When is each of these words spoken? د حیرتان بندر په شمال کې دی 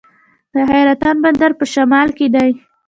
د 0.53 0.55
حیرتان 0.69 1.15
بندر 1.23 1.51
په 1.59 1.65
شمال 1.73 2.09
کې 2.17 2.27
دی 2.35 2.49